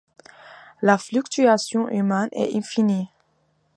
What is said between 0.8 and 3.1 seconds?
La fluctuation humaine est infinie.